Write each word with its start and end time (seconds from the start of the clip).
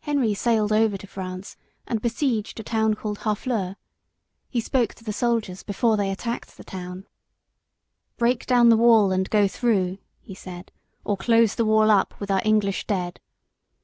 Henry 0.00 0.34
sailed 0.34 0.72
over 0.72 0.96
to 0.96 1.06
France 1.06 1.56
and 1.86 2.00
besieged 2.02 2.58
a 2.58 2.64
town 2.64 2.94
called 2.94 3.18
Harfleur. 3.18 3.76
He 4.48 4.60
spoke 4.60 4.92
to 4.94 5.04
the 5.04 5.12
soldiers 5.12 5.62
before 5.62 5.96
they 5.96 6.10
attacked 6.10 6.56
the 6.56 6.64
town. 6.64 7.06
"Break 8.16 8.44
down 8.46 8.70
the 8.70 8.76
wall 8.76 9.12
and 9.12 9.30
go 9.30 9.46
through," 9.46 9.98
he 10.18 10.34
said, 10.34 10.72
"or 11.04 11.16
close 11.16 11.54
the 11.54 11.64
wall 11.64 11.92
up 11.92 12.12
with 12.18 12.28
our 12.28 12.42
English 12.44 12.88
dead. 12.88 13.20